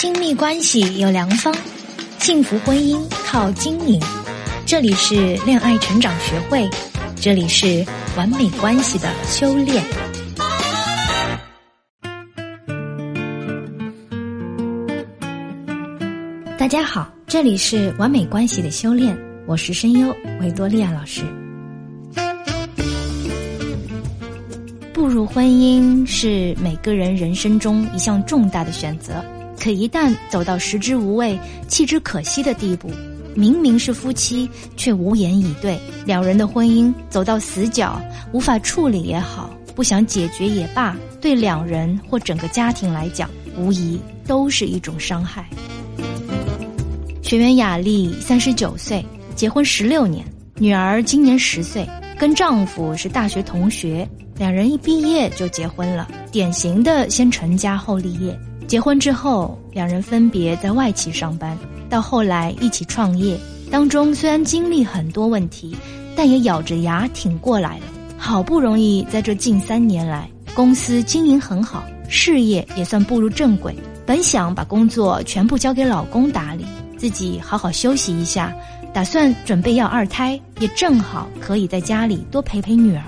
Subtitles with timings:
[0.00, 1.52] 亲密关系有良方，
[2.20, 4.00] 幸福婚姻靠经营。
[4.64, 6.70] 这里是恋爱成长学会，
[7.16, 7.84] 这里是
[8.16, 9.82] 完美关系的修炼。
[16.56, 19.18] 大家好，这里是完美关系的修炼，
[19.48, 21.22] 我是声优维多利亚老师。
[24.92, 29.24] 步入婚姻是每个人人生中一项重大的选择。
[29.60, 32.90] 可一旦走到食之无味、弃之可惜的地步，
[33.34, 38.00] 明明是夫妻，却无言以对，两人的婚姻走到死角，
[38.32, 45.44] 无法处理也好，不想解决也罢，对两人或整个家庭来讲，无疑都是一种伤害。
[47.22, 49.04] 学员雅丽三十九岁，
[49.34, 50.24] 结婚十六年，
[50.56, 51.86] 女儿今年十岁，
[52.18, 58.38] 跟丈夫是大学同学，两人一毕业就结婚了，典型的先成家后立业。
[58.68, 61.56] 结婚之后，两人分别在外企上班，
[61.88, 63.34] 到后来一起创业。
[63.70, 65.74] 当中虽然经历很多问题，
[66.14, 67.84] 但也咬着牙挺过来了。
[68.18, 73.74] 好不容易在这近三年来，公司经营很好，事业也算步入正轨。
[74.04, 76.66] 本想把工作全部交给老公打理，
[76.98, 78.54] 自己好好休息一下，
[78.92, 83.02] 打算准备要二胎，也正好可以在家里多陪陪女儿。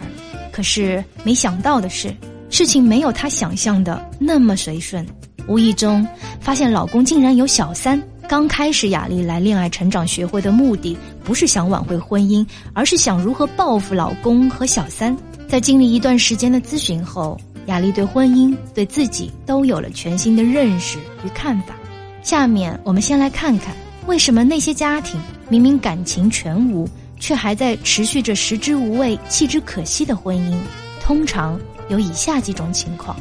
[0.50, 2.14] 可是没想到的是，
[2.48, 5.06] 事情没有她想象的那么随顺。
[5.46, 6.06] 无意中
[6.40, 8.00] 发现老公竟然有小三。
[8.28, 15.16] 刚开始，雅丽来恋爱成长学会的目的不是想挽回婚姻，而是想如何报复老公和小三。
[15.48, 21.74] 在经历一段时间的咨询后，雅丽对婚姻、对自己都有了全新的认识与看法。
[22.22, 23.74] 下面我们先来看看，
[24.06, 26.88] 为什么那些家庭明明感情全无，
[27.18, 30.56] 却还在持续着食之无味、弃之可惜的婚姻？
[31.02, 33.16] 通常有以下几种情况。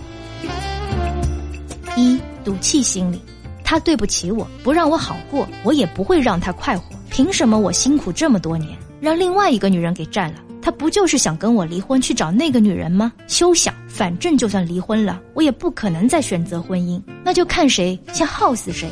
[2.00, 3.22] 一赌气心理，
[3.64, 6.96] 他对不起我，不让我好过，我也不会让他快活。
[7.10, 10.40] 凭什么我辛苦这么多年，让另外一个女人给占了？
[10.62, 13.12] 他不就是想跟我离婚，去找那个女人吗？
[13.28, 13.74] 休想！
[13.88, 18.90] 反正就算离婚了，我也不可能再选择婚姻，那就看谁先耗死谁。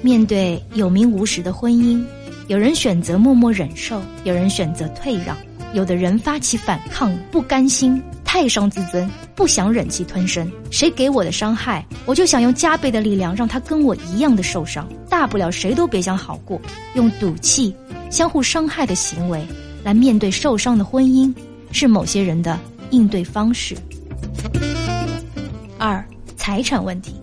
[0.00, 2.02] 面对有名无实的婚姻，
[2.46, 5.36] 有人选择默默忍受，有人选择退让，
[5.74, 8.00] 有的人发起反抗，不甘心。
[8.30, 10.52] 太伤自尊，不想忍气吞声。
[10.70, 14.86] 谁给我的伤害，我就想用加倍的力量让他跟我一样的受伤。
[15.08, 16.60] 大不了谁都别想好过。
[16.92, 17.74] 用赌气、
[18.10, 19.42] 相互伤害的行为
[19.82, 21.34] 来面对受伤的婚姻，
[21.72, 23.74] 是某些人的应对方式。
[25.78, 26.04] 二、
[26.36, 27.14] 财产问题。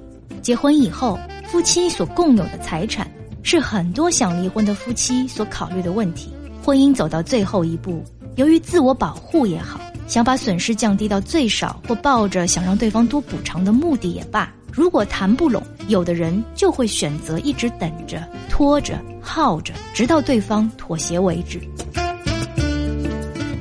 [0.42, 3.08] 结婚以后，夫妻所共有的财产，
[3.44, 6.34] 是很多想离婚的夫妻所考虑的问题。
[6.64, 8.04] 婚姻走到最后一步，
[8.38, 9.80] 由于自我保护也好。
[10.08, 21.60] 想把损失降低到最少，或抱着想让对方多补偿的目的也罢，如果谈不拢，有的人就会选择一直等着、拖着、耗着，直到对方妥协为止。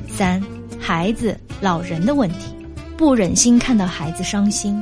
[0.07, 0.41] 三、
[0.79, 2.55] 孩子、老人的问题，
[2.95, 4.81] 不忍心看到孩子伤心，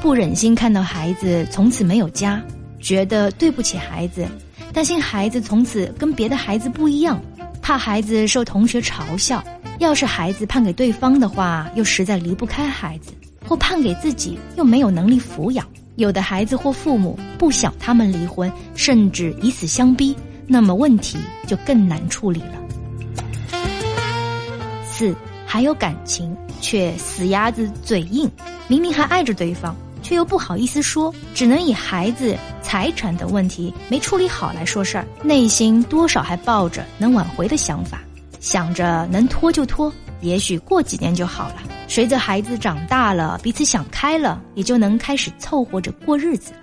[0.00, 2.42] 不忍心看到孩子从此没有家，
[2.80, 4.26] 觉得对不起孩子，
[4.72, 7.20] 担心孩子从此跟别的孩子不一样，
[7.60, 9.44] 怕孩子受同学嘲笑。
[9.82, 13.10] 要是孩子判给对方的话，又实在离不开孩子；
[13.46, 15.66] 或判给自己，又没有能力抚养。
[15.96, 20.16] 有的孩子或父母不想他们离婚，甚至以死相逼，
[20.46, 22.54] 那么问题就更难处理了。
[24.84, 28.30] 四，还有感情，却死鸭子嘴硬，
[28.68, 38.00] 明明还爱着对方，却又不好意思说，只能以孩子、财产等问题没处理好来说事儿，内心多少还抱着能挽回的想法。
[38.42, 41.62] 想着能拖就拖，也许过几年就好了。
[41.86, 46.58] 随着孩子长大了，彼此想开了，也就能开始凑合着过日子了。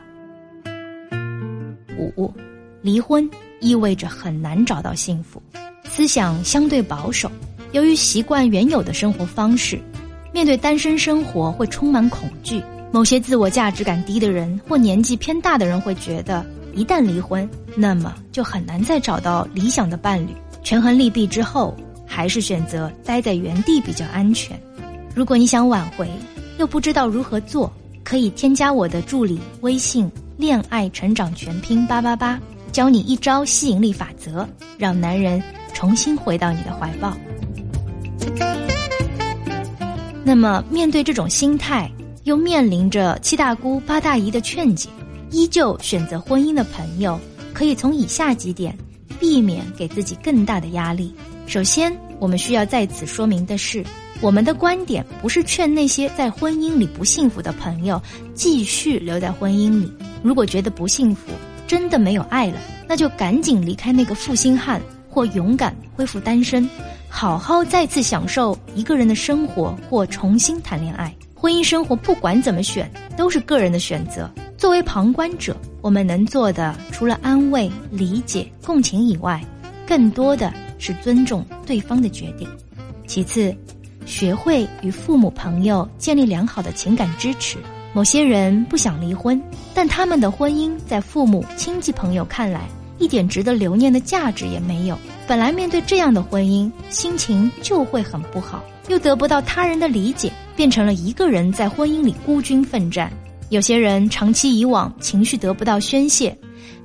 [1.98, 2.34] 五，
[2.82, 3.28] 离婚
[3.62, 5.42] 意味着很难找到幸福，
[5.86, 7.32] 思想相对保守，
[7.72, 9.80] 由于习惯原有的生活方式，
[10.34, 12.62] 面对单身生活会充满恐惧。
[12.92, 20.32] 某些自我价值感低的人或年纪偏大的人会觉得，一旦离婚，那么就很难再找到理想的伴侣。
[20.64, 21.76] 权衡利弊之后，
[22.06, 24.60] 还是选择待在原地比较安全。
[25.16, 26.10] 如果你想挽回，
[26.58, 27.72] 又不知道如何做，
[28.04, 32.40] 可以添加我的助理微信“恋爱成长全拼八八八”，
[32.72, 34.48] 教你一招吸引力法则，
[34.78, 35.42] 让男人
[35.74, 37.16] 重新回到你的怀抱。
[40.24, 41.90] 那么，面对这种心态，
[42.24, 44.90] 又面临着七大姑八大姨的劝解，
[45.32, 47.20] 依旧选择婚姻的朋友，
[47.54, 48.78] 可以从以下几点。
[49.20, 51.14] 避免给自己更大的压力。
[51.46, 53.84] 首先，我们需要在此说明的是，
[54.22, 58.02] 我们的观点不是劝那些在婚姻里不幸福的朋友
[58.34, 59.92] 继续留在婚姻里。
[60.22, 61.32] 如果觉得不幸福，
[61.68, 66.70] 真的没有爱了，那就赶紧离开那个负心汉，或勇敢恢复单身，
[67.08, 71.14] 好好再次享受一个人的生活，或重新谈恋爱。
[71.34, 74.30] 婚姻生活不管怎么选，都是个人的选择。
[74.58, 79.44] 作为旁观者，我们能做的除了安慰、理解、共情以外，
[79.88, 82.48] 更多的是尊重对方的决定。
[83.08, 83.56] 其次，
[84.06, 87.58] 学会与父母、朋友建立良好的情感支持。
[87.92, 89.42] 某些人不想离婚，
[89.74, 92.68] 但他们的婚姻在父母亲戚朋友看来
[93.00, 94.98] 一点值得留念的价值也没有。
[95.28, 103.12] 本来面对这样的婚姻，心情就会很不好，又得不到他人的理解，变成了一个人在婚姻里孤军奋战。
[103.50, 106.38] 有些人长期以往情绪得不到宣泄，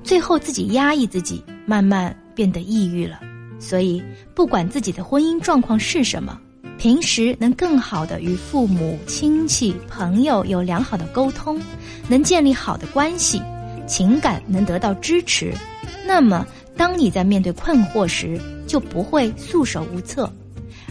[0.03, 3.19] 最后自己压抑自己，慢慢变得抑郁了。
[3.59, 4.03] 所以，
[4.33, 6.39] 不管自己的婚姻状况是什么。
[6.77, 11.57] 平时能更好的与父母亲戚朋友有良好的沟通，
[12.09, 13.41] 能建立好的关系，
[13.87, 15.53] 情感能得到支持，
[16.05, 16.45] 那么
[16.75, 18.37] 当你在面对困惑时，
[18.67, 20.29] 就不会束手无策，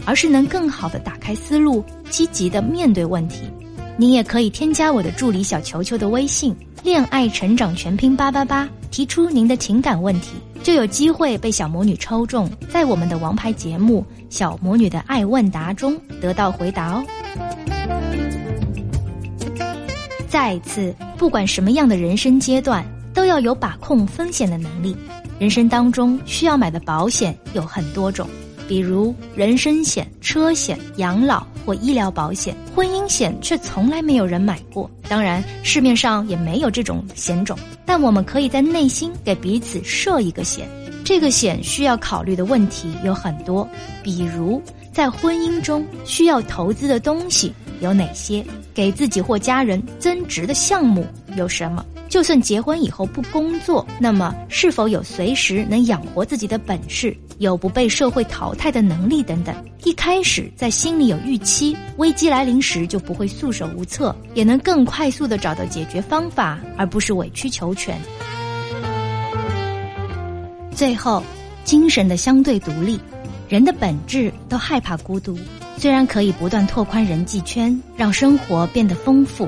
[0.05, 3.41] 而是能更好的打开思路，积极的面对问题。
[3.97, 6.53] 您也可以添加我的助理小球球的微信
[6.83, 10.31] “恋爱成长全拼八八八”，提出您的情感问题，
[10.61, 17.05] 就有机会被小魔女抽中，在我们的王牌节目《小魔女的爱问答》中得到回答哦。
[20.27, 24.93] 再次，不管什么样的人生阶段，都要有把控风险的能力。
[25.39, 28.27] 人生当中需要买的保险有很多种。
[28.67, 34.89] 比如人身险、车险、养老或医疗保险，婚姻险却从来没有人买过。
[35.09, 37.57] 当然，市面上也没有这种险种。
[37.85, 40.67] 但我们可以在内心给彼此设一个险。
[41.03, 43.67] 这个险需要考虑的问题有很多，
[44.01, 44.61] 比如
[44.95, 48.41] 在婚姻中需要投资的东西有哪些，
[48.73, 51.05] 给自己或家人增值的项目
[51.35, 51.85] 有什么。
[52.07, 59.53] 就算结婚以后不工作，那么是否有随时能养活自己的本事，有不被社会淘汰的能力等等？
[59.83, 67.99] 一开始在心里有预期，危机来临时就不会束手无策，也能更快速的找到解决方法，而不是委曲求全。
[70.71, 71.21] 最后，
[71.65, 72.97] 精神的相对独立，
[73.47, 75.37] 人的本质都害怕孤独。
[75.77, 79.47] 虽然可以不断拓宽人际圈，让生活变得丰富，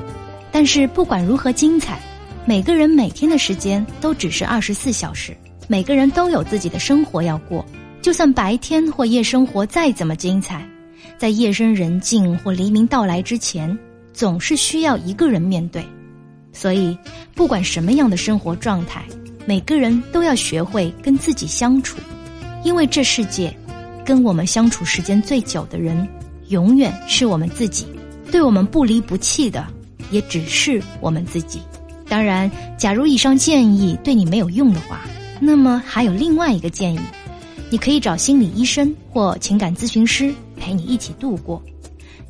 [0.52, 1.98] 但是不管如何精彩。
[2.44, 5.36] 每个人每天的时间都只是二十四小时，
[5.66, 7.64] 每个人都有自己的生活要过。
[8.00, 10.66] 就算白天或夜生活再怎么精彩，
[11.18, 13.76] 在夜深人静或黎明到来之前，
[14.14, 15.84] 总是需要一个人面对。
[16.52, 16.96] 所以，
[17.34, 19.02] 不管什么样的生活状态，
[19.44, 21.98] 每个人都要学会跟自己相处，
[22.64, 23.54] 因为这世界，
[24.08, 26.08] 跟我们相处时间最久的人，
[26.48, 27.84] 永远是我们自己。
[28.32, 29.66] 对我们不离不弃的，
[30.10, 31.60] 也只是我们自己。
[32.08, 35.02] 当然，假如以上建议对你没有用的话，
[35.38, 36.98] 那么还有另外一个建议，
[37.68, 41.62] 你可以找心理医生或情感咨询师陪你一起度过。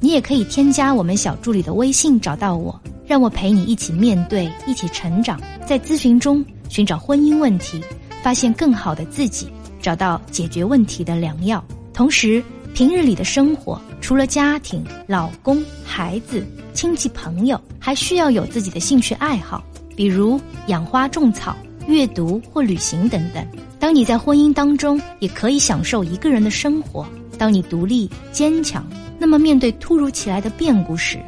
[0.00, 2.76] 你也可以添加我们小助理的微信找到我，
[3.06, 7.80] 让我陪你一起面对，一起成长，在咨询中寻找婚姻问题，
[8.20, 9.46] 发现更好的自己，
[9.88, 11.64] 找到解决问题的良药。
[11.94, 12.44] 同时，
[12.74, 19.64] 平日里的生活，除了家庭、老公、孩子、亲戚朋友，还需要有自己的兴趣爱好，
[19.96, 21.56] 比如养花、种草、
[21.86, 23.42] 阅读或旅行等等。
[23.80, 27.06] 当你在婚姻当中，也可以享受一个人的生活。
[27.38, 28.86] 当你独立坚强，
[29.18, 31.18] 那么面对突如其来的变故时，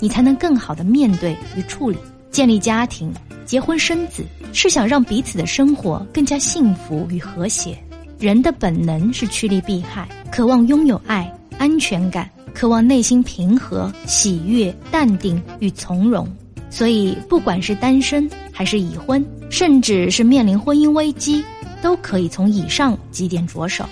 [0.00, 1.96] 你才能更好的面对与处理。
[2.30, 3.10] 建立家庭、
[3.46, 7.74] 结婚生子，是想让彼此的生活更加幸福与和谐。
[8.22, 16.24] 人的本能是趋利避害，渴望拥有爱、安全感，渴望内心平和、喜悦、淡定与从容。
[16.70, 21.44] 所以，不管是单身还是已婚，甚至是面临婚姻危机，
[21.82, 23.84] 都可以从以上几点着手。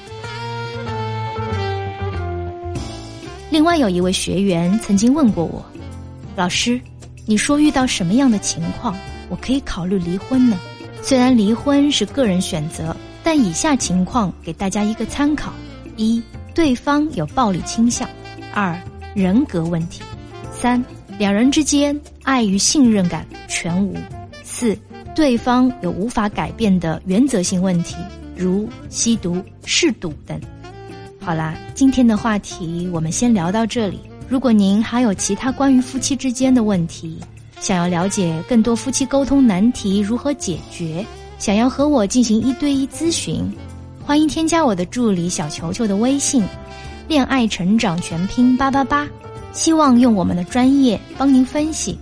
[3.51, 5.61] 另外，有一位学员曾经问过我
[6.37, 6.81] ：“老师，
[7.27, 8.97] 你说遇到什么样的情况，
[9.29, 10.57] 我可以考虑离婚呢？
[11.03, 15.53] 虽然离婚是个人选择。”但以下情况给大家一个参考：
[15.97, 16.23] 一、
[16.55, 18.09] 对方有暴力倾向；
[18.53, 18.77] 二、
[19.15, 20.03] 人格问题；
[20.53, 20.83] 三、
[21.19, 23.95] 两人之间爱与信任感全无；
[24.43, 24.77] 四、
[25.15, 27.97] 对方有无法改变的原则性问题，
[28.37, 30.41] 如吸毒、嗜赌等。
[31.21, 34.01] 好啦，今天的话题我们先聊到这里。
[34.29, 37.19] 如果您还有其他关于夫妻之间的问题，
[37.61, 41.05] 想要了解更多夫妻沟通难题如何解决。
[41.41, 43.51] 想要和我进行一对一咨询，
[44.05, 46.45] 欢迎添加我的助理小球球的微信，
[47.09, 49.09] 恋爱成长全拼八八八，
[49.55, 51.99] 希望用我们的专业帮您分析，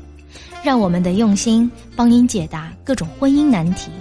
[0.60, 3.92] 让我们的用心帮您解答各种婚姻难题。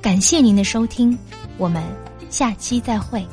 [0.00, 1.18] 感谢您的收听，
[1.58, 1.82] 我们
[2.30, 3.26] 下期再会。